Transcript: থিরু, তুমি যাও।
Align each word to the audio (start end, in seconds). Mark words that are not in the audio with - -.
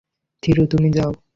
থিরু, 0.43 0.63
তুমি 0.67 0.89
যাও। 0.93 1.11